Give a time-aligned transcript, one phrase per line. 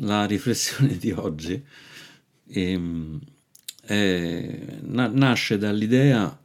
[0.00, 1.62] la riflessione di oggi
[2.46, 3.18] ehm,
[3.82, 6.38] è, na, nasce dall'idea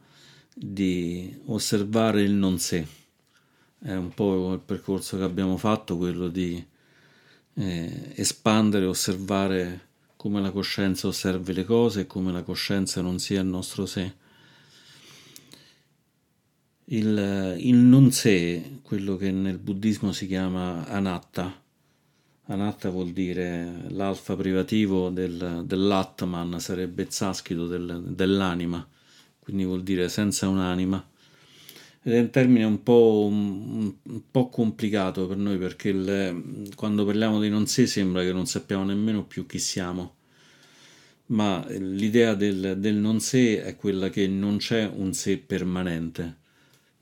[0.54, 2.86] di osservare il non sé.
[3.78, 6.64] È un po' il percorso che abbiamo fatto, quello di
[7.54, 9.84] eh, espandere, osservare
[10.16, 14.14] come la coscienza osservi le cose e come la coscienza non sia il nostro sé.
[16.88, 21.62] Il, il non sé, quello che nel buddismo si chiama anatta,
[22.46, 28.86] anatta vuol dire l'alfa privativo del, dell'atman, sarebbe zaschito del, dell'anima,
[29.38, 31.04] quindi vuol dire senza un'anima.
[32.02, 37.04] Ed è un termine un po', un, un po complicato per noi perché il, quando
[37.04, 40.14] parliamo di non sé sembra che non sappiamo nemmeno più chi siamo
[41.26, 46.36] ma l'idea del, del, non sé è quella che non c'è un sé permanente,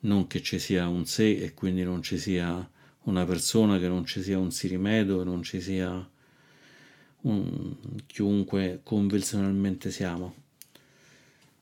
[0.00, 2.68] non che ci sia un sé e quindi non ci sia
[3.04, 6.08] una persona, che non ci sia un sirimedo, che non ci sia
[7.22, 7.74] un,
[8.06, 10.34] chiunque convenzionalmente siamo.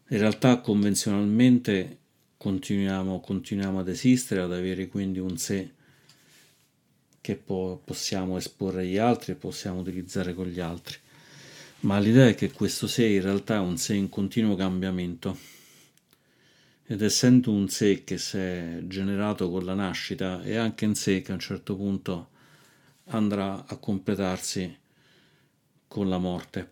[0.08, 1.98] In realtà convenzionalmente
[2.36, 5.72] continuiamo, continuiamo ad esistere, ad avere quindi un sé
[7.20, 10.98] che po- possiamo esporre agli altri e possiamo utilizzare con gli altri
[11.82, 15.36] ma l'idea è che questo sé in realtà è un sé in continuo cambiamento
[16.92, 21.22] ed essendo un sé che si è generato con la nascita è anche in sé
[21.22, 22.28] che a un certo punto
[23.06, 24.76] andrà a completarsi
[25.88, 26.70] con la morte.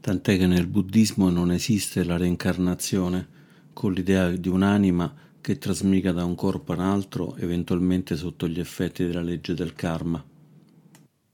[0.00, 3.26] Tant'è che nel buddismo non esiste la reincarnazione
[3.72, 8.60] con l'idea di un'anima che trasmigra da un corpo a un altro, eventualmente sotto gli
[8.60, 10.22] effetti della legge del karma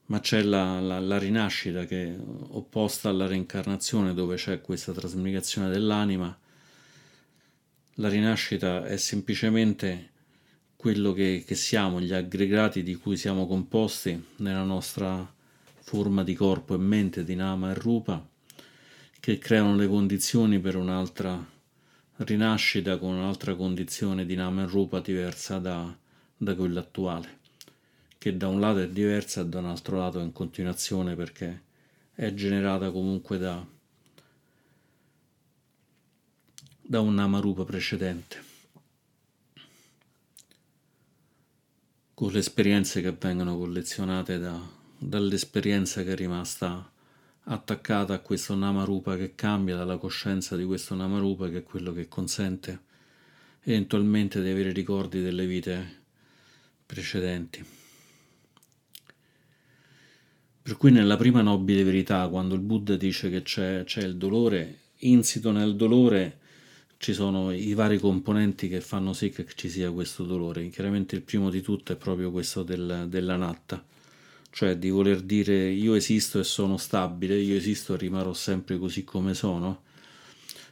[0.09, 5.69] ma c'è la, la, la, rinascita che è opposta alla reincarnazione dove c'è questa trasmigrazione
[5.69, 6.37] dell'anima.
[7.95, 10.11] La rinascita è semplicemente
[10.77, 15.31] quello che, che siamo, gli aggregati di cui siamo composti nella nostra
[15.81, 18.27] forma di corpo e mente, di Nama e Rupa,
[19.20, 21.57] che creano le condizioni per un'altra
[22.17, 25.95] rinascita con un'altra condizione di Nama e Rupa diversa da,
[26.36, 27.38] da quella attuale
[28.28, 31.62] che da un lato è diversa e da un altro lato è in continuazione perché
[32.14, 33.66] è generata comunque da,
[36.80, 38.44] da un Namarupa precedente.
[42.12, 44.60] Con le esperienze che vengono collezionate da,
[44.98, 46.90] dall'esperienza che è rimasta
[47.45, 52.08] attaccata a questo Namarupa che cambia dalla coscienza di questo Namarupa che è quello che
[52.08, 52.86] consente
[53.62, 56.02] eventualmente di avere ricordi delle vite
[56.84, 57.86] precedenti.
[60.68, 64.80] Per cui nella prima nobile verità, quando il Buddha dice che c'è, c'è il dolore,
[64.98, 66.40] insito nel dolore
[66.98, 70.68] ci sono i vari componenti che fanno sì che ci sia questo dolore.
[70.68, 73.83] Chiaramente il primo di tutto è proprio questo del, dell'anatta,
[74.51, 79.05] cioè di voler dire io esisto e sono stabile, io esisto e rimarrò sempre così
[79.05, 79.84] come sono,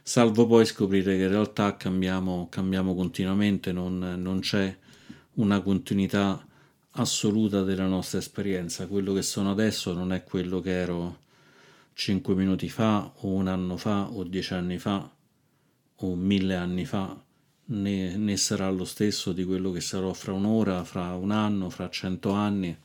[0.03, 4.77] salvo poi scoprire che in realtà cambiamo, cambiamo continuamente, non, non c'è
[5.37, 6.46] una continuità
[6.99, 8.87] assoluta della nostra esperienza.
[8.87, 11.19] Quello che sono adesso non è quello che ero
[11.93, 15.09] cinque minuti fa, o un anno fa, o dieci anni fa,
[15.95, 17.19] o mille anni fa,
[17.65, 21.89] né, né sarà lo stesso di quello che sarò fra un'ora, fra un anno, fra
[21.89, 22.77] cento anni,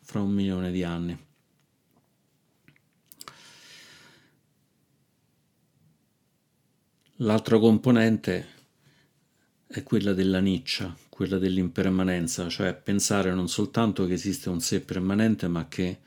[0.00, 1.24] fra un milione di anni.
[7.20, 8.55] L'altro componente
[9.76, 15.48] è quella della niccia, quella dell'impermanenza, cioè pensare non soltanto che esiste un sé permanente,
[15.48, 15.98] ma che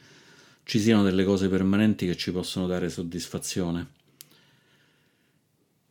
[0.64, 3.88] ci siano delle cose permanenti che ci possono dare soddisfazione.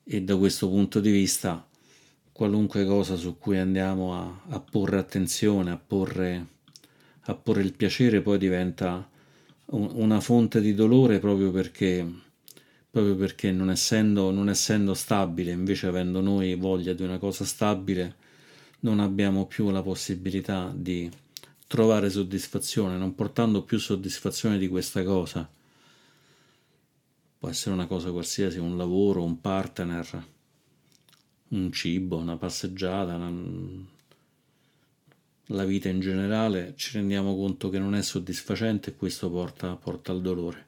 [0.03, 1.65] E da questo punto di vista,
[2.33, 6.47] qualunque cosa su cui andiamo a, a porre attenzione, a porre,
[7.21, 9.09] a porre il piacere, poi diventa
[9.67, 12.05] un, una fonte di dolore proprio perché
[12.91, 18.17] proprio perché non essendo, non essendo stabile, invece avendo noi voglia di una cosa stabile,
[18.81, 21.11] non abbiamo più la possibilità di
[21.67, 25.49] trovare soddisfazione, non portando più soddisfazione di questa cosa.
[27.39, 30.27] Può essere una cosa qualsiasi, un lavoro, un partner,
[31.49, 33.33] un cibo, una passeggiata, una...
[35.47, 40.11] la vita in generale, ci rendiamo conto che non è soddisfacente e questo porta, porta
[40.11, 40.67] al dolore.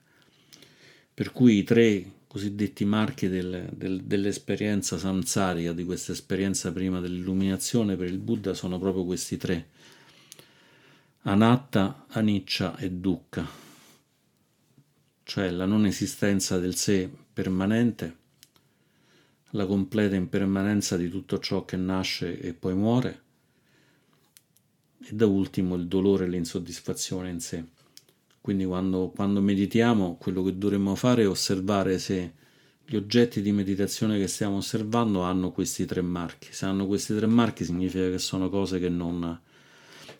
[1.12, 7.96] Per cui i tre cosiddetti marchi del, del, dell'esperienza samsarica, di questa esperienza prima dell'illuminazione
[7.96, 9.70] per il Buddha, sono proprio questi tre.
[11.22, 13.44] Anatta, Aniccia e Dukkha,
[15.24, 18.16] cioè la non esistenza del sé permanente,
[19.50, 23.22] la completa impermanenza di tutto ciò che nasce e poi muore,
[25.02, 27.64] e da ultimo il dolore e l'insoddisfazione in sé.
[28.40, 32.34] Quindi quando, quando meditiamo quello che dovremmo fare è osservare se
[32.84, 36.48] gli oggetti di meditazione che stiamo osservando hanno questi tre marchi.
[36.52, 39.40] Se hanno questi tre marchi significa che sono cose che non,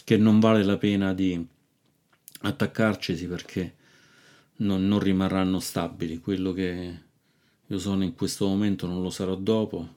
[0.05, 1.45] che non vale la pena di
[2.43, 3.75] attaccarcisi perché
[4.59, 6.21] non, non rimarranno stabili.
[6.21, 7.03] Quello che
[7.67, 9.97] io sono in questo momento non lo sarò dopo.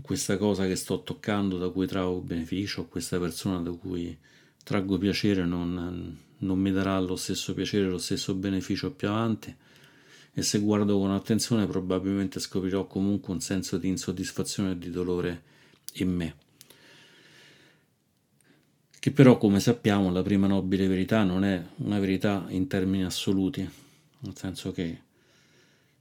[0.00, 4.16] Questa cosa che sto toccando, da cui traggo beneficio, questa persona da cui
[4.62, 9.54] traggo piacere, non, non mi darà lo stesso piacere, lo stesso beneficio più avanti.
[10.32, 15.42] E se guardo con attenzione, probabilmente scoprirò comunque un senso di insoddisfazione e di dolore
[15.94, 16.34] in me.
[18.98, 23.68] Che però come sappiamo la prima nobile verità non è una verità in termini assoluti,
[24.20, 25.00] nel senso che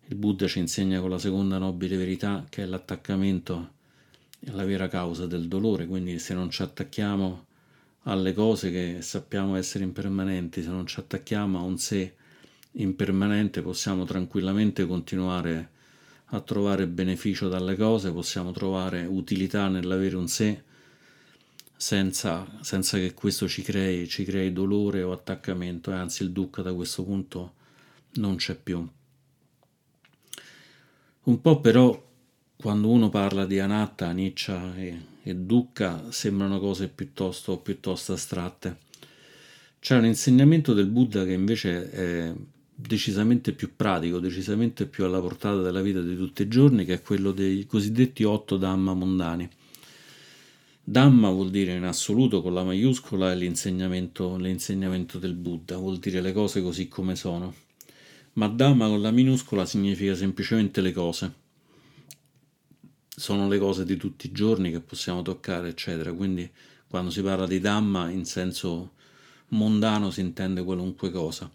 [0.06, 3.78] il Buddha ci insegna con la seconda nobile verità che è l'attaccamento
[4.40, 7.46] è la vera causa del dolore, quindi se non ci attacchiamo
[8.04, 12.16] alle cose che sappiamo essere impermanenti, se non ci attacchiamo a un sé
[12.74, 15.70] impermanente possiamo tranquillamente continuare
[16.32, 20.64] a trovare beneficio dalle cose, possiamo trovare utilità nell'avere un sé
[21.76, 26.62] senza, senza che questo ci crei, ci crei dolore o attaccamento, e anzi il dukkha
[26.62, 27.54] da questo punto
[28.16, 28.88] non c'è più.
[31.24, 32.09] Un po' però
[32.62, 38.80] quando uno parla di anatta, aniccia e, e dukkha sembrano cose piuttosto, piuttosto astratte.
[39.80, 42.34] C'è un insegnamento del Buddha che invece è
[42.76, 47.02] decisamente più pratico, decisamente più alla portata della vita di tutti i giorni, che è
[47.02, 49.50] quello dei cosiddetti otto Dhamma mondani.
[50.84, 56.34] Dhamma vuol dire in assoluto con la maiuscola l'insegnamento, l'insegnamento del Buddha, vuol dire le
[56.34, 57.54] cose così come sono.
[58.34, 61.39] Ma Dhamma con la minuscola significa semplicemente le cose.
[63.20, 66.14] Sono le cose di tutti i giorni che possiamo toccare, eccetera.
[66.14, 66.50] Quindi
[66.88, 68.92] quando si parla di Dhamma in senso
[69.50, 71.52] mondano si intende qualunque cosa.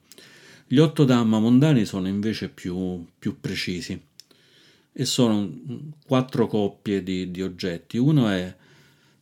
[0.67, 3.99] Gli otto Dhamma mondani sono invece più, più precisi
[4.93, 5.51] e sono
[6.07, 7.97] quattro coppie di, di oggetti.
[7.97, 8.55] Uno è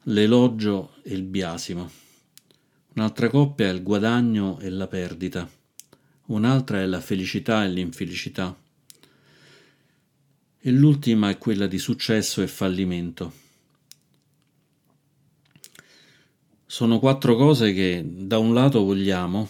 [0.05, 1.89] l'elogio e il biasimo.
[2.95, 5.49] Un'altra coppia è il guadagno e la perdita.
[6.27, 8.59] Un'altra è la felicità e l'infelicità.
[10.65, 13.33] E l'ultima è quella di successo e fallimento.
[16.65, 19.49] Sono quattro cose che da un lato vogliamo,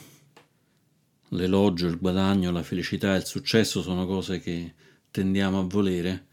[1.29, 4.73] l'elogio, il guadagno, la felicità il successo sono cose che
[5.11, 6.29] tendiamo a volere,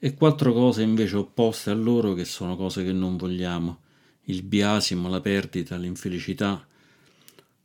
[0.00, 3.82] e quattro cose invece opposte a loro che sono cose che non vogliamo,
[4.24, 6.66] il biasimo, la perdita, l'infelicità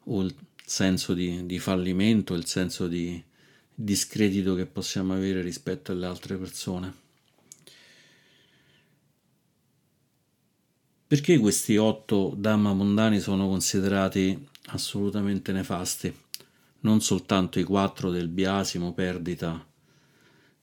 [0.04, 3.24] o il senso di, di fallimento, il senso di
[3.81, 6.94] discredito che possiamo avere rispetto alle altre persone.
[11.08, 16.14] Perché questi otto Dhamma mondani sono considerati assolutamente nefasti?
[16.81, 19.66] Non soltanto i quattro del biasimo, perdita,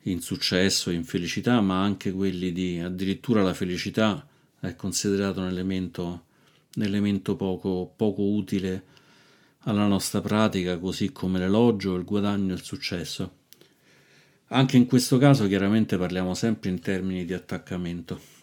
[0.02, 4.28] insuccesso, infelicità, ma anche quelli di addirittura la felicità
[4.60, 6.26] è considerato un elemento,
[6.76, 8.94] un elemento poco, poco utile
[9.66, 13.44] alla nostra pratica, così come l'elogio, il guadagno e il successo.
[14.48, 18.34] Anche in questo caso chiaramente parliamo sempre in termini di attaccamento.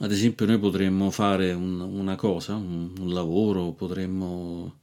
[0.00, 4.78] Ad esempio noi potremmo fare un, una cosa, un, un lavoro, potremmo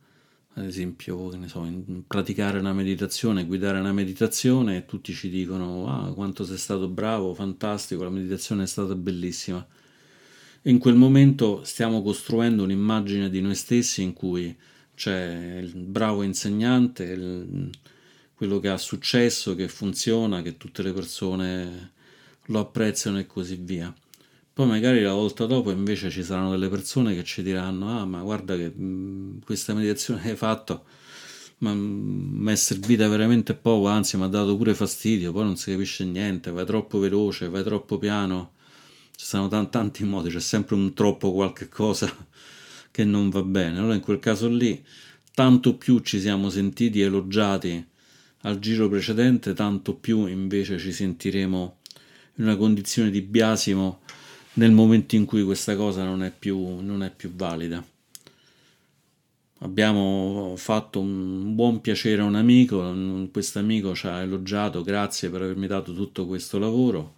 [0.58, 1.68] ad esempio, so,
[2.08, 7.34] praticare una meditazione, guidare una meditazione e tutti ci dicono ah, quanto sei stato bravo,
[7.34, 9.66] fantastico, la meditazione è stata bellissima.
[10.68, 14.56] In quel momento stiamo costruendo un'immagine di noi stessi in cui
[14.96, 17.70] c'è il bravo insegnante, il,
[18.34, 21.92] quello che ha successo, che funziona, che tutte le persone
[22.46, 23.94] lo apprezzano e così via.
[24.54, 28.22] Poi magari la volta dopo invece ci saranno delle persone che ci diranno, ah ma
[28.22, 30.86] guarda che mh, mm, questa meditazione che hai fatto
[31.60, 35.72] mi mm, è servita veramente poco, anzi mi ha dato pure fastidio, poi non si
[35.72, 38.54] capisce niente, vai troppo veloce, vai troppo piano,
[39.16, 42.14] ci sono t- tanti modi, c'è sempre un troppo qualche cosa
[42.92, 43.80] che non va bene.
[43.80, 44.84] Allora in quel caso lì,
[45.34, 47.86] tanto più ci siamo sentiti elogiati
[48.42, 51.78] al giro precedente, tanto più invece ci sentiremo
[52.36, 54.02] in una condizione di biasimo
[54.54, 57.84] nel momento in cui questa cosa non è più, non è più valida.
[59.60, 65.42] Abbiamo fatto un buon piacere a un amico, questo amico ci ha elogiato, grazie per
[65.42, 67.16] avermi dato tutto questo lavoro,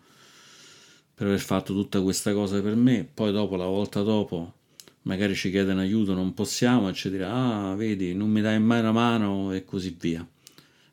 [1.17, 4.53] per aver fatto tutta questa cosa per me, poi dopo, la volta dopo,
[5.01, 8.59] magari ci chiede un aiuto, non possiamo e ci dirà, ah, vedi, non mi dai
[8.59, 10.25] mai una mano e così via.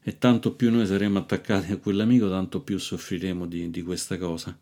[0.02, 4.58] E tanto più noi saremo attaccati a quell'amico, tanto più soffriremo di, di questa cosa.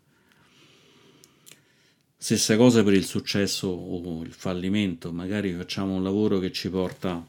[2.17, 7.25] Stessa cosa per il successo o il fallimento, magari facciamo un lavoro che ci porta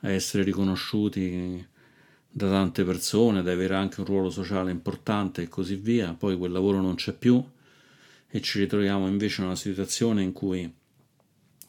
[0.00, 1.62] a essere riconosciuti
[2.30, 6.50] da tante persone, ad avere anche un ruolo sociale importante e così via, poi quel
[6.50, 7.44] lavoro non c'è più
[8.34, 10.68] e ci ritroviamo invece in una situazione in cui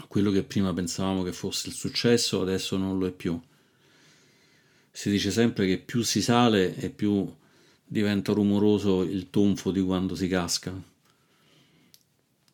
[0.08, 3.40] quello che prima pensavamo che fosse il successo adesso non lo è più.
[4.90, 7.32] Si dice sempre che più si sale e più
[7.86, 10.74] diventa rumoroso il tonfo di quando si casca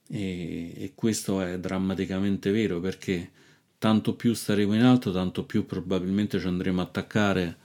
[0.09, 3.31] e, e questo è drammaticamente vero perché
[3.77, 7.57] tanto più staremo in alto, tanto più probabilmente ci andremo a attaccare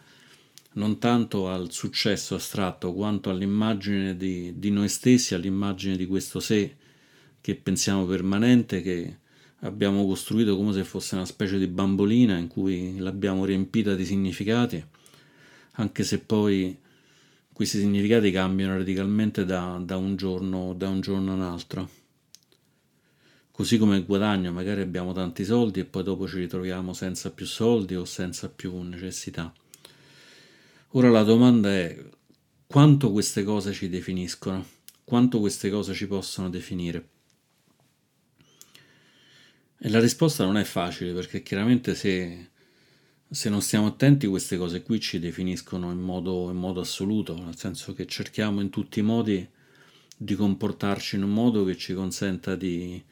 [0.77, 6.77] non tanto al successo astratto quanto all'immagine di, di, noi stessi, all'immagine di questo sé
[7.41, 9.19] che pensiamo permanente, che
[9.61, 14.85] abbiamo costruito come se fosse una specie di bambolina in cui l'abbiamo riempita di significati,
[15.73, 16.79] anche se poi
[17.53, 21.91] questi significati cambiano radicalmente da, da un giorno da un giorno a un altro.
[23.51, 27.47] Così come il guadagno, magari abbiamo tanti soldi e poi dopo ci ritroviamo senza più
[27.47, 29.51] soldi o senza più necessità.
[30.97, 31.95] Ora la domanda è
[32.67, 34.67] quanto queste cose ci definiscono,
[35.05, 37.09] quanto queste cose ci possono definire.
[39.77, 42.49] E la risposta non è facile perché chiaramente se,
[43.29, 47.59] se non stiamo attenti queste cose qui ci definiscono in modo, in modo assoluto, nel
[47.59, 49.47] senso che cerchiamo in tutti i modi
[50.17, 53.05] di comportarci in un modo che ci consenta di,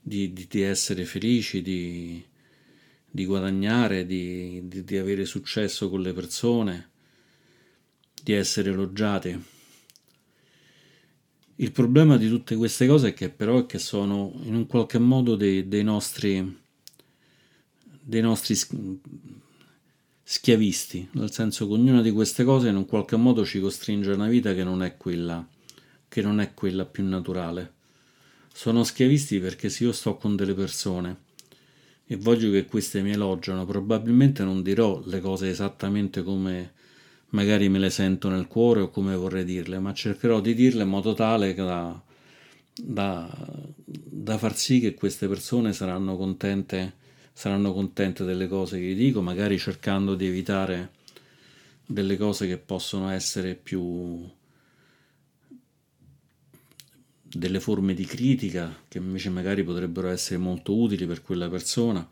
[0.00, 2.24] di, di, di essere felici, di,
[3.10, 4.62] guadagnare, di,
[4.96, 6.90] avere successo con le persone,
[8.22, 9.50] di essere elogiati.
[11.56, 14.98] Il problema di tutte queste cose è che però è che sono in un qualche
[14.98, 16.60] modo dei, dei nostri,
[18.00, 18.56] dei nostri
[20.22, 24.14] schiavisti, nel senso che ognuna di queste cose in un qualche modo ci costringe a
[24.14, 25.46] una vita che non è quella,
[26.08, 27.74] che non è quella più naturale.
[28.52, 31.30] Sono schiavisti perché se io sto con delle persone
[32.06, 36.72] e voglio che queste mi elogiano, probabilmente non dirò le cose esattamente come
[37.32, 40.88] magari me le sento nel cuore o come vorrei dirle, ma cercherò di dirle in
[40.88, 42.00] modo tale da,
[42.74, 43.28] da,
[43.84, 46.94] da far sì che queste persone saranno contente,
[47.32, 50.92] saranno contente delle cose che gli dico, magari cercando di evitare
[51.86, 54.28] delle cose che possono essere più
[57.34, 62.06] delle forme di critica che invece magari potrebbero essere molto utili per quella persona,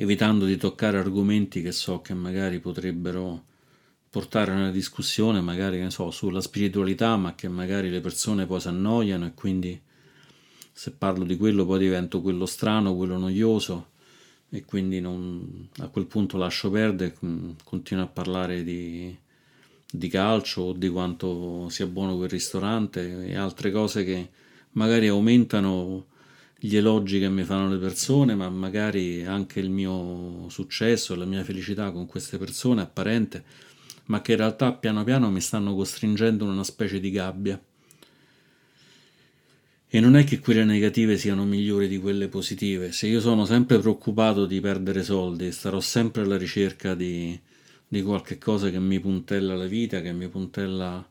[0.00, 3.44] evitando di toccare argomenti che so che magari potrebbero
[4.08, 8.60] portare a una discussione, magari ne so, sulla spiritualità, ma che magari le persone poi
[8.60, 9.80] si annoiano e quindi
[10.72, 13.88] se parlo di quello poi divento quello strano, quello noioso
[14.50, 19.16] e quindi non, a quel punto lascio perdere, mm, continuo a parlare di
[19.90, 24.28] di calcio o di quanto sia buono quel ristorante e altre cose che
[24.72, 26.06] magari aumentano
[26.60, 31.44] gli elogi che mi fanno le persone, ma magari anche il mio successo, la mia
[31.44, 33.44] felicità con queste persone apparente,
[34.06, 37.62] ma che in realtà piano piano mi stanno costringendo in una specie di gabbia.
[39.90, 42.92] E non è che quelle negative siano migliori di quelle positive.
[42.92, 47.38] Se io sono sempre preoccupato di perdere soldi, starò sempre alla ricerca di,
[47.86, 51.08] di qualche cosa che mi puntella la vita, che mi puntella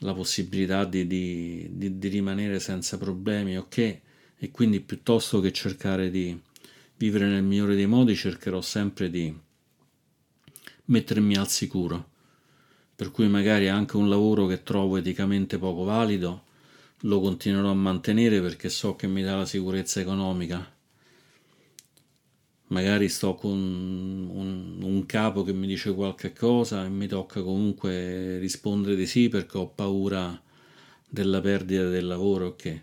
[0.00, 4.00] la possibilità di, di, di, di rimanere senza problemi, ok?
[4.38, 6.38] E quindi piuttosto che cercare di
[6.96, 9.34] vivere nel migliore dei modi, cercherò sempre di
[10.86, 12.08] mettermi al sicuro.
[12.96, 16.44] Per cui magari anche un lavoro che trovo eticamente poco valido
[17.04, 20.78] lo continuerò a mantenere perché so che mi dà la sicurezza economica
[22.70, 28.38] magari sto con un, un, capo che mi dice qualche cosa e mi tocca comunque
[28.38, 30.40] rispondere di sì perché ho paura
[31.08, 32.82] della perdita del lavoro, ok.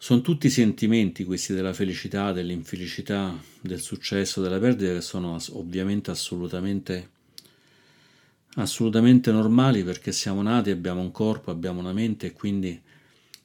[0.00, 7.16] Sono tutti sentimenti questi della felicità, dell'infelicità, del successo, della perdita che sono ovviamente assolutamente
[8.54, 12.80] assolutamente normali perché siamo nati, abbiamo un corpo, abbiamo una mente e quindi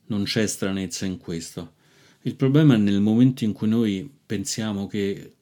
[0.08, 1.74] non c'è stranezza in questo.
[2.22, 5.36] Il problema è nel momento in cui noi pensiamo che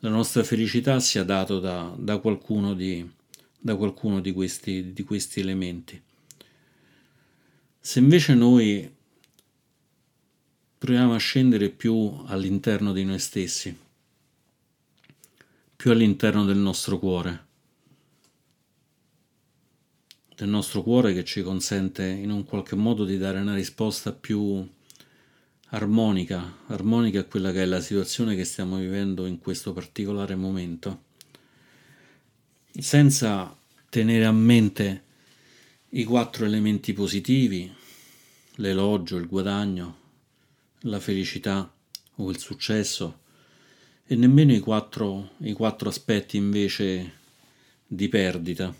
[0.00, 3.08] la nostra felicità sia data da, da, qualcuno, di,
[3.58, 5.98] da qualcuno di, questi, di questi elementi.
[7.80, 8.94] Se invece noi
[10.76, 13.74] proviamo a scendere più all'interno di noi stessi,
[15.74, 17.46] più all'interno del nostro cuore,
[20.36, 24.68] del nostro cuore che ci consente in un qualche modo di dare una risposta più
[25.70, 31.04] armonica, armonica a quella che è la situazione che stiamo vivendo in questo particolare momento,
[32.72, 33.56] senza
[33.88, 35.04] tenere a mente
[35.90, 37.72] i quattro elementi positivi,
[38.56, 39.98] l'elogio, il guadagno,
[40.84, 41.72] la felicità
[42.16, 43.20] o il successo
[44.06, 47.18] e nemmeno i quattro, i quattro aspetti invece
[47.86, 48.74] di perdita,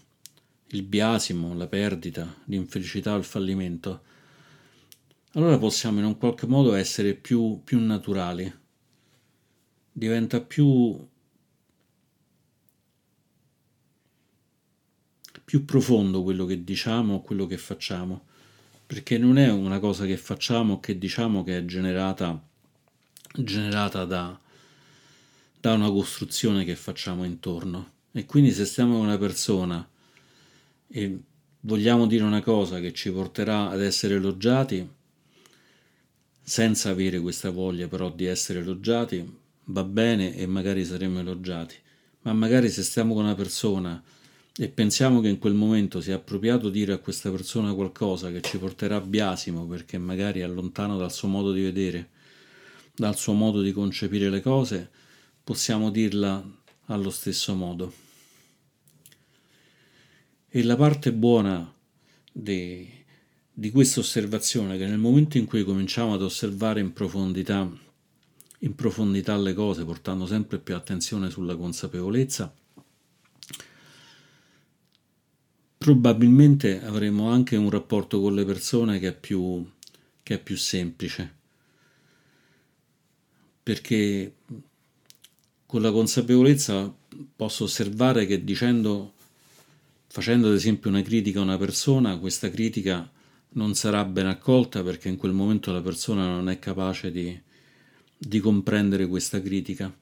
[0.72, 4.02] il biasimo, la perdita, l'infelicità o il fallimento,
[5.34, 8.52] allora possiamo in un qualche modo essere più, più naturali.
[9.92, 10.98] Diventa più,
[15.44, 18.26] più profondo quello che diciamo quello che facciamo,
[18.86, 22.42] perché non è una cosa che facciamo o che diciamo che è generata,
[23.36, 24.38] generata da,
[25.60, 27.98] da una costruzione che facciamo intorno.
[28.12, 29.88] E quindi se stiamo con una persona
[30.88, 31.20] e
[31.60, 34.98] vogliamo dire una cosa che ci porterà ad essere elogiati,
[36.50, 39.24] senza avere questa voglia però di essere elogiati,
[39.66, 41.76] va bene e magari saremo elogiati.
[42.22, 44.02] Ma magari se stiamo con una persona
[44.56, 48.58] e pensiamo che in quel momento sia appropriato dire a questa persona qualcosa che ci
[48.58, 52.08] porterà a biasimo perché magari è lontano dal suo modo di vedere,
[52.96, 54.90] dal suo modo di concepire le cose,
[55.44, 56.44] possiamo dirla
[56.86, 57.92] allo stesso modo.
[60.48, 61.72] E la parte buona
[62.32, 62.90] di,
[63.60, 67.70] di questa osservazione che nel momento in cui cominciamo ad osservare in profondità,
[68.60, 72.54] in profondità le cose, portando sempre più attenzione sulla consapevolezza,
[75.76, 79.70] probabilmente avremo anche un rapporto con le persone che è più,
[80.22, 81.34] che è più semplice.
[83.62, 84.36] Perché
[85.66, 86.90] con la consapevolezza
[87.36, 89.12] posso osservare che dicendo,
[90.06, 93.18] facendo ad esempio una critica a una persona, questa critica
[93.52, 97.38] non sarà ben accolta perché in quel momento la persona non è capace di,
[98.16, 99.92] di comprendere questa critica.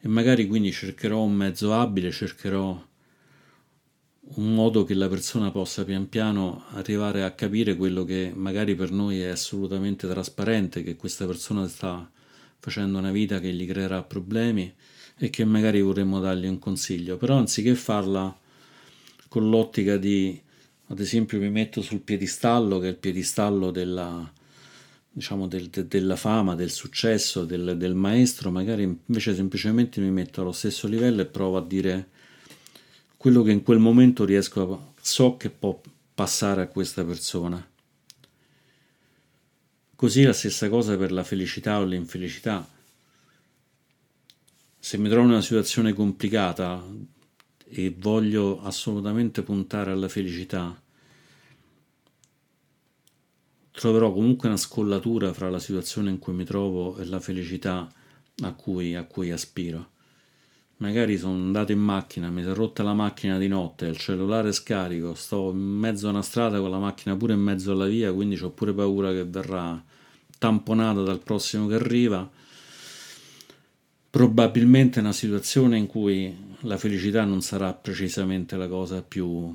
[0.00, 2.86] E magari quindi cercherò un mezzo abile, cercherò
[4.26, 8.90] un modo che la persona possa pian piano arrivare a capire quello che magari per
[8.90, 12.10] noi è assolutamente trasparente, che questa persona sta
[12.58, 14.72] facendo una vita che gli creerà problemi
[15.18, 18.34] e che magari vorremmo dargli un consiglio, però anziché farla
[19.28, 20.40] con l'ottica di,
[20.86, 24.30] ad esempio, mi metto sul piedistallo, che è il piedistallo della,
[25.10, 30.42] diciamo, del, de, della fama, del successo, del, del maestro, magari invece semplicemente mi metto
[30.42, 32.08] allo stesso livello e provo a dire
[33.16, 35.80] quello che in quel momento riesco a, so che può
[36.14, 37.66] passare a questa persona.
[39.96, 42.68] Così la stessa cosa per la felicità o l'infelicità.
[44.78, 46.84] Se mi trovo in una situazione complicata
[47.66, 50.80] e voglio assolutamente puntare alla felicità,
[53.70, 57.90] troverò comunque una scollatura fra la situazione in cui mi trovo e la felicità
[58.42, 59.90] a cui, a cui aspiro.
[60.78, 64.48] Magari sono andato in macchina, mi si è rotta la macchina di notte, il cellulare
[64.48, 67.86] è scarico, sto in mezzo a una strada con la macchina pure in mezzo alla
[67.86, 69.82] via, quindi ho pure paura che verrà
[70.38, 72.28] tamponata dal prossimo che arriva,
[74.14, 79.52] probabilmente una situazione in cui la felicità non sarà precisamente la cosa più,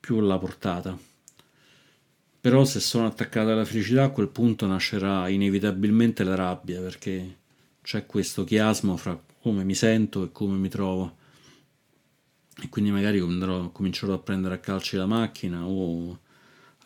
[0.00, 0.98] più alla portata.
[2.40, 7.36] Però se sono attaccato alla felicità a quel punto nascerà inevitabilmente la rabbia perché
[7.82, 11.16] c'è questo chiasmo fra come mi sento e come mi trovo
[12.62, 16.18] e quindi magari andrò, comincerò a prendere a calci la macchina o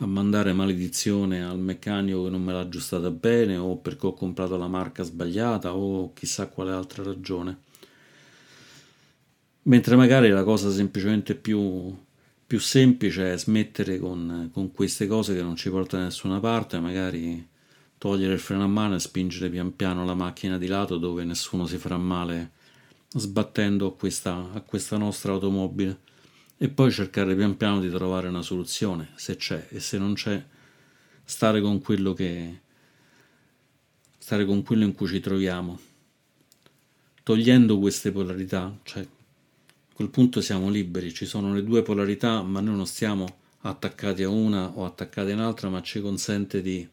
[0.01, 4.57] a mandare maledizione al meccanico che non me l'ha aggiustata bene o perché ho comprato
[4.57, 7.63] la marca sbagliata o chissà quale altra ragione.
[9.63, 11.95] Mentre magari la cosa semplicemente più,
[12.47, 16.79] più semplice è smettere con, con queste cose che non ci portano da nessuna parte,
[16.79, 17.47] magari
[17.99, 21.67] togliere il freno a mano e spingere pian piano la macchina di lato dove nessuno
[21.67, 22.53] si farà male
[23.09, 25.99] sbattendo a questa, a questa nostra automobile
[26.59, 30.45] e poi cercare pian piano di trovare una soluzione, se c'è e se non c'è,
[31.25, 32.61] stare con quello che
[34.19, 35.79] stare con quello in cui ci troviamo.
[37.23, 42.61] Togliendo queste polarità, cioè a quel punto siamo liberi, ci sono le due polarità, ma
[42.61, 43.27] noi non stiamo
[43.61, 46.87] attaccati a una o attaccati a un'altra, ma ci consente di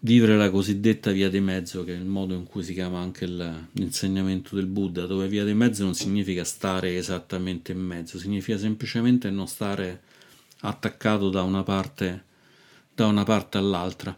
[0.00, 3.26] vivere la cosiddetta via di mezzo, che è il modo in cui si chiama anche
[3.26, 9.30] l'insegnamento del Buddha, dove via di mezzo non significa stare esattamente in mezzo, significa semplicemente
[9.30, 10.02] non stare
[10.60, 12.24] attaccato da una parte,
[12.94, 14.16] da una parte all'altra.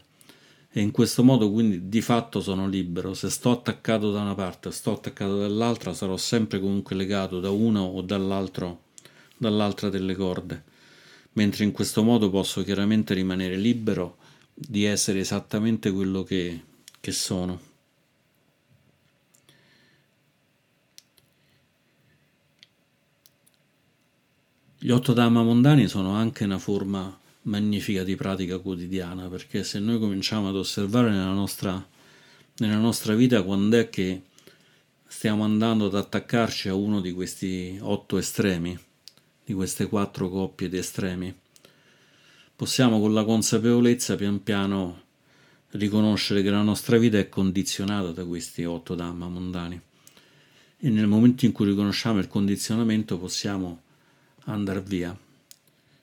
[0.70, 3.14] E in questo modo quindi di fatto sono libero.
[3.14, 7.82] Se sto attaccato da una parte sto attaccato dall'altra, sarò sempre comunque legato da uno
[7.82, 8.82] o dall'altro,
[9.36, 10.64] dall'altra delle corde.
[11.32, 14.18] Mentre in questo modo posso chiaramente rimanere libero
[14.60, 16.64] di essere esattamente quello che,
[16.98, 17.60] che sono.
[24.80, 29.98] Gli otto Dhamma mondani sono anche una forma magnifica di pratica quotidiana, perché se noi
[29.98, 31.84] cominciamo ad osservare nella nostra,
[32.58, 34.22] nella nostra vita quando è che
[35.06, 38.78] stiamo andando ad attaccarci a uno di questi otto estremi,
[39.44, 41.34] di queste quattro coppie di estremi,
[42.58, 45.02] possiamo con la consapevolezza pian piano
[45.70, 49.80] riconoscere che la nostra vita è condizionata da questi otto Dhamma mondani
[50.78, 53.82] e nel momento in cui riconosciamo il condizionamento possiamo
[54.46, 55.16] andare via.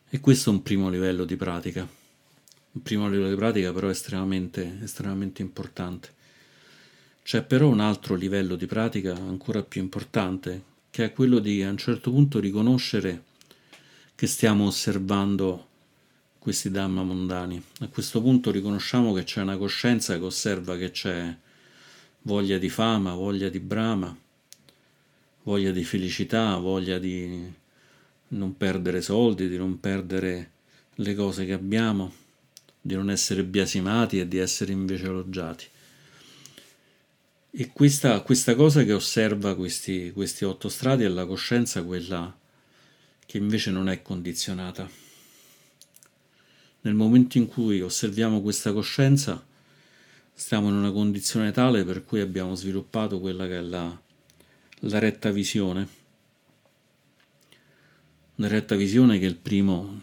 [0.08, 1.86] E questo è un primo livello di pratica,
[2.72, 6.14] un primo livello di pratica però estremamente, estremamente importante.
[7.22, 11.70] C'è però un altro livello di pratica ancora più importante, che è quello di a
[11.70, 13.24] un certo punto riconoscere
[14.16, 15.74] che stiamo osservando
[16.46, 17.60] questi Dhamma mondani.
[17.80, 21.36] A questo punto riconosciamo che c'è una coscienza che osserva che c'è
[22.22, 24.16] voglia di fama, voglia di brama,
[25.42, 27.52] voglia di felicità, voglia di
[28.28, 30.52] non perdere soldi, di non perdere
[30.94, 32.14] le cose che abbiamo,
[32.80, 35.66] di non essere biasimati e di essere invece elogiati.
[37.50, 42.38] E questa, questa cosa che osserva questi, questi otto strati è la coscienza, quella
[43.26, 45.05] che invece non è condizionata.
[46.86, 49.44] Nel momento in cui osserviamo questa coscienza,
[50.32, 54.00] stiamo in una condizione tale per cui abbiamo sviluppato quella che è la,
[54.82, 55.88] la retta visione.
[58.36, 60.00] Una retta visione che è il primo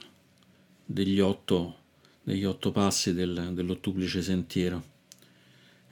[0.84, 1.76] degli otto,
[2.20, 4.82] degli otto passi del, dell'ottuplice sentiero.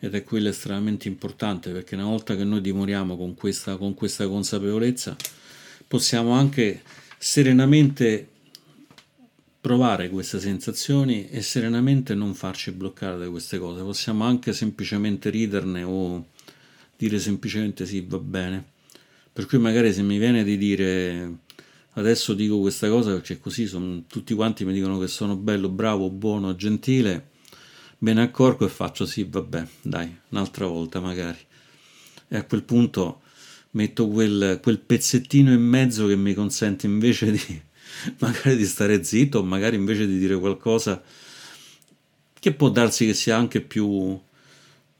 [0.00, 4.26] Ed è quello estremamente importante perché una volta che noi dimoriamo con questa, con questa
[4.26, 5.14] consapevolezza
[5.86, 6.82] possiamo anche
[7.16, 8.30] serenamente
[9.60, 15.82] provare queste sensazioni e serenamente non farci bloccare da queste cose possiamo anche semplicemente riderne
[15.82, 16.26] o
[16.96, 18.64] dire semplicemente sì va bene
[19.32, 21.38] per cui magari se mi viene di dire
[21.94, 26.10] adesso dico questa cosa perché così son, tutti quanti mi dicono che sono bello, bravo,
[26.10, 27.30] buono, gentile,
[27.98, 31.38] me ne accorgo e faccio sì, vabbè, dai, un'altra volta magari.
[32.28, 33.22] E a quel punto
[33.72, 37.62] metto quel, quel pezzettino in mezzo che mi consente invece di
[38.18, 41.02] magari di stare zitto magari invece di dire qualcosa
[42.38, 44.18] che può darsi che sia anche più,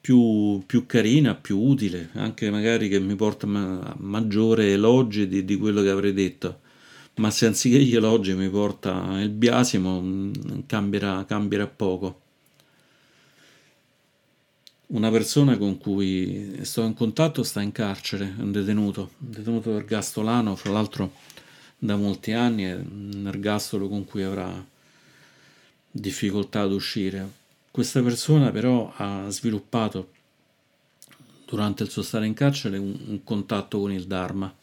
[0.00, 5.56] più, più carina, più utile, anche magari che mi porta a maggiore elogi di, di
[5.56, 6.60] quello che avrei detto
[7.20, 10.32] ma se anziché gli elogi mi porta il biasimo, mm,
[10.66, 12.20] cambierà, cambierà poco.
[14.88, 19.76] Una persona con cui sto in contatto sta in carcere, è un detenuto, un detenuto
[19.76, 21.12] ergastolano, fra l'altro
[21.80, 24.64] da molti anni, è un ergastolo con cui avrà
[25.90, 27.28] difficoltà ad uscire.
[27.72, 30.12] Questa persona però ha sviluppato
[31.44, 34.54] durante il suo stare in carcere un, un contatto con il Dharma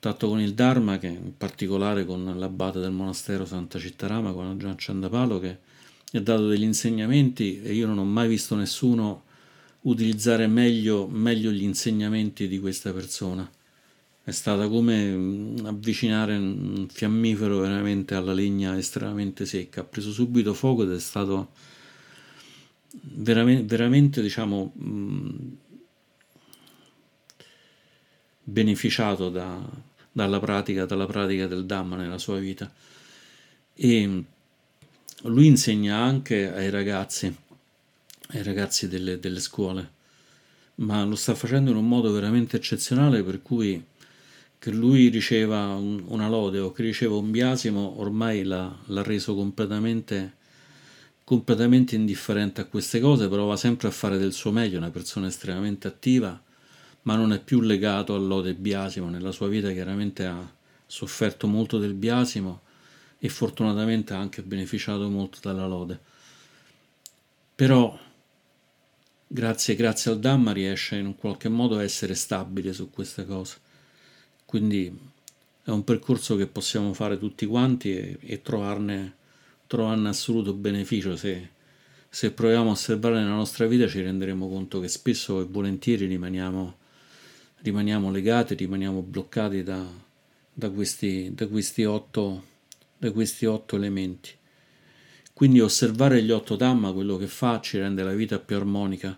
[0.00, 4.78] contatto con il Dharma, che in particolare con l'abate del monastero Santa Cittarama, con Gian
[4.78, 5.58] Ciandapalo, che
[6.10, 9.24] gli ha dato degli insegnamenti e io non ho mai visto nessuno
[9.82, 13.48] utilizzare meglio, meglio gli insegnamenti di questa persona.
[14.22, 19.80] È stata come mm, avvicinare un fiammifero veramente alla legna estremamente secca.
[19.80, 21.52] Ha preso subito fuoco ed è stato
[23.02, 25.48] veramente, veramente diciamo, mm,
[28.44, 29.58] beneficiato da,
[30.12, 32.72] dalla pratica, dalla pratica del Dhamma nella sua vita.
[33.74, 34.24] E
[35.22, 37.34] lui insegna anche ai ragazzi,
[38.28, 39.98] ai ragazzi delle, delle scuole,
[40.76, 43.82] ma lo sta facendo in un modo veramente eccezionale per cui
[44.60, 49.34] che lui riceva un, una lode o che riceva un biasimo ormai l'ha, l'ha reso
[49.34, 50.36] completamente,
[51.24, 55.88] completamente indifferente a queste cose, prova sempre a fare del suo meglio, una persona estremamente
[55.88, 56.40] attiva
[57.02, 59.08] ma non è più legato al lode biasimo.
[59.08, 60.52] Nella sua vita chiaramente ha
[60.86, 62.62] sofferto molto del biasimo
[63.18, 65.98] e fortunatamente ha anche beneficiato molto dalla lode.
[67.54, 67.98] Però
[69.26, 73.68] grazie, grazie al Dhamma riesce in un qualche modo a essere stabile su queste cose.
[74.50, 74.92] Quindi
[75.62, 79.14] è un percorso che possiamo fare tutti quanti e, e trovarne,
[79.68, 81.50] trovarne assoluto beneficio se,
[82.08, 86.78] se proviamo a osservare nella nostra vita ci renderemo conto che spesso e volentieri rimaniamo
[87.62, 89.86] rimaniamo legati, rimaniamo bloccati da,
[90.52, 92.42] da, questi, da, questi otto,
[92.98, 94.30] da questi otto elementi.
[95.32, 99.16] Quindi osservare gli otto Dhamma quello che fa ci rende la vita più armonica,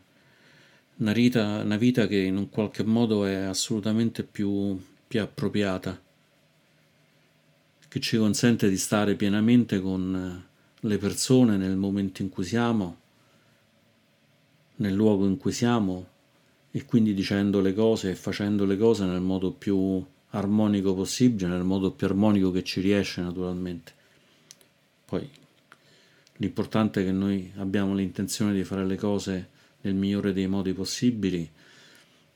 [0.97, 4.79] una vita, una vita che in un qualche modo è assolutamente più,
[5.13, 6.01] più appropriata,
[7.87, 10.43] che ci consente di stare pienamente con
[10.81, 12.97] le persone nel momento in cui siamo,
[14.77, 16.07] nel luogo in cui siamo,
[16.71, 21.63] e quindi dicendo le cose e facendo le cose nel modo più armonico possibile, nel
[21.63, 23.93] modo più armonico che ci riesce naturalmente.
[25.05, 25.29] Poi
[26.37, 29.51] l'importante è che noi abbiamo l'intenzione di fare le cose
[29.83, 31.51] nel migliore dei modi possibili,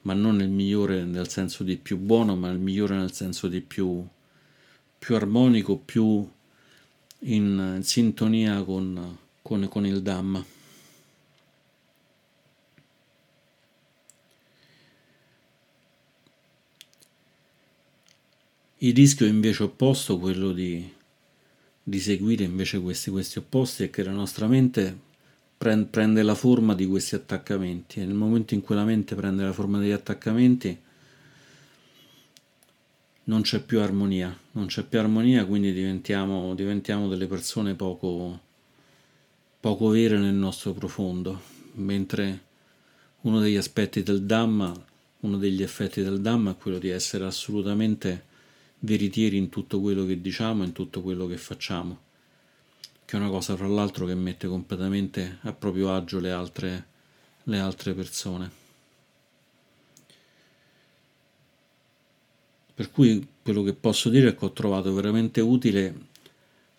[0.06, 3.60] ma non nel migliore nel senso di più buono, ma nel migliore nel senso di
[3.60, 4.06] più,
[4.98, 6.28] più armonico, più
[7.20, 10.44] in sintonia con, con, con il Dhamma.
[18.78, 20.88] Il rischio invece opposto, quello di,
[21.82, 25.05] di seguire invece questi, questi, opposti, è che la nostra mente
[25.58, 29.52] prende la forma di questi attaccamenti e nel momento in cui la mente prende la
[29.52, 30.78] forma degli attaccamenti
[33.24, 38.40] non c'è più armonia, non c'è più armonia, quindi diventiamo, diventiamo delle persone poco,
[39.58, 41.40] poco vere nel nostro profondo,
[41.74, 42.44] mentre
[43.22, 44.72] uno degli aspetti del Dhamma,
[45.20, 48.24] uno degli effetti del Dhamma è quello di essere assolutamente
[48.80, 51.98] veritieri in tutto quello che diciamo in tutto quello che facciamo,
[53.06, 56.86] che è una cosa fra l'altro che mette completamente a proprio agio le altre,
[57.44, 58.50] le altre persone.
[62.74, 66.08] Per cui quello che posso dire è che ho trovato veramente utile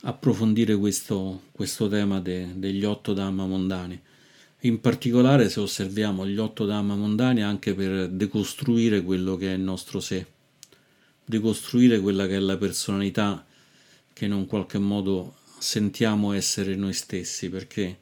[0.01, 3.99] approfondire questo, questo tema de, degli otto Dhamma mondani.
[4.61, 9.61] In particolare se osserviamo gli otto Dhamma mondani anche per decostruire quello che è il
[9.61, 10.35] nostro sé
[11.29, 13.45] decostruire quella che è la personalità
[14.13, 17.99] che in un qualche modo sentiamo essere noi stessi, perché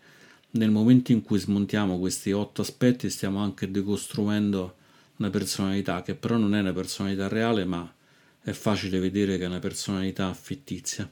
[0.51, 4.75] nel momento in cui smontiamo questi otto aspetti stiamo anche decostruendo
[5.17, 7.93] una personalità che però non è una personalità reale, ma
[8.41, 11.09] è facile vedere che è una personalità fittizia.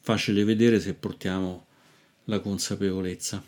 [0.00, 1.66] Facile vedere se portiamo
[2.24, 3.42] la consapevolezza.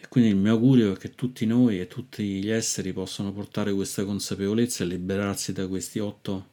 [0.00, 3.72] E quindi il mio augurio è che tutti noi e tutti gli esseri possano portare
[3.72, 6.50] questa consapevolezza e liberarsi da questi otto,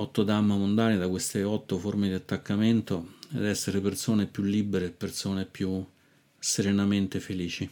[0.00, 5.44] otto dhamma mondani, da queste otto forme di attaccamento ed essere persone più libere persone
[5.44, 5.84] più
[6.38, 7.68] serenamente felici.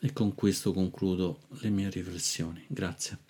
[0.00, 2.64] E con questo concludo le mie riflessioni.
[2.68, 3.27] Grazie.